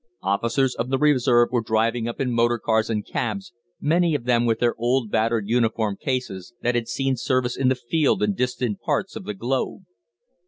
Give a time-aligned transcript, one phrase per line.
[0.23, 4.47] Officers of the Reserve were driving up in motor cars and cabs, many of them
[4.47, 8.79] with their old battered uniform cases, that had seen service in the field in distant
[8.81, 9.83] parts of the globe.